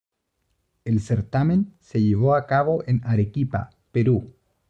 El 0.83 0.99
certamen 0.99 1.75
se 1.79 2.01
llevó 2.01 2.33
a 2.33 2.47
cabo 2.47 2.83
en 2.87 3.01
Arequipa, 3.03 3.69
Perú. 3.91 4.33